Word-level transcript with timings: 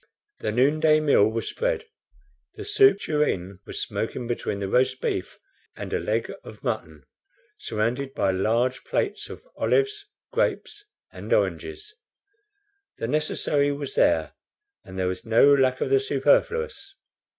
The 0.39 0.51
noonday 0.51 0.99
meal 0.99 1.27
was 1.29 1.47
spread; 1.47 1.85
the 2.55 2.65
soup 2.65 2.97
tureen 3.01 3.59
was 3.67 3.83
smoking 3.83 4.25
between 4.25 4.59
roast 4.63 4.99
beef 4.99 5.37
and 5.75 5.93
a 5.93 5.99
leg 5.99 6.33
of 6.43 6.63
mutton, 6.63 7.03
surrounded 7.59 8.15
by 8.15 8.31
large 8.31 8.83
plates 8.83 9.29
of 9.29 9.43
olives, 9.55 10.05
grapes, 10.33 10.85
and 11.11 11.31
oranges. 11.31 11.93
The 12.97 13.07
necessary 13.07 13.71
was 13.71 13.93
there 13.93 14.33
and 14.83 14.97
there 14.97 15.07
was 15.07 15.23
no 15.23 15.53
lack 15.53 15.81
of 15.81 15.91
the 15.91 15.99
superfluous. 15.99 16.95